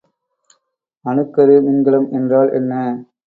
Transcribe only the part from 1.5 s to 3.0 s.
மின்கலம் என்றால் என்ன?